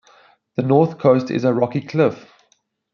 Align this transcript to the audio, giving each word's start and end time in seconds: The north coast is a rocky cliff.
The 0.55 0.63
north 0.63 0.97
coast 0.97 1.29
is 1.29 1.43
a 1.43 1.53
rocky 1.53 1.79
cliff. 1.81 2.25